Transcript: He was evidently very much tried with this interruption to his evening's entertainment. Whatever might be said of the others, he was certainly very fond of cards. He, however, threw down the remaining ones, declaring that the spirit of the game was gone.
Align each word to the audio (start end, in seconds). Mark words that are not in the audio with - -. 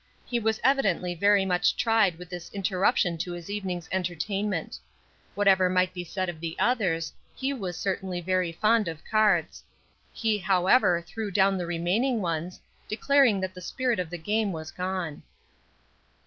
He 0.25 0.39
was 0.39 0.59
evidently 0.63 1.13
very 1.13 1.45
much 1.45 1.77
tried 1.77 2.17
with 2.17 2.27
this 2.27 2.49
interruption 2.55 3.19
to 3.19 3.33
his 3.33 3.51
evening's 3.51 3.87
entertainment. 3.91 4.79
Whatever 5.35 5.69
might 5.69 5.93
be 5.93 6.03
said 6.03 6.27
of 6.27 6.39
the 6.39 6.57
others, 6.57 7.13
he 7.35 7.53
was 7.53 7.77
certainly 7.77 8.19
very 8.19 8.51
fond 8.51 8.87
of 8.87 9.05
cards. 9.05 9.63
He, 10.11 10.39
however, 10.39 11.03
threw 11.03 11.29
down 11.29 11.55
the 11.59 11.67
remaining 11.67 12.19
ones, 12.19 12.59
declaring 12.87 13.41
that 13.41 13.53
the 13.53 13.61
spirit 13.61 13.99
of 13.99 14.09
the 14.09 14.17
game 14.17 14.51
was 14.51 14.71
gone. 14.71 15.21